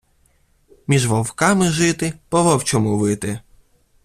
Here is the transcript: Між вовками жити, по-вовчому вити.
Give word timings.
Між 0.87 1.07
вовками 1.07 1.69
жити, 1.69 2.13
по-вовчому 2.29 2.97
вити. 2.97 3.39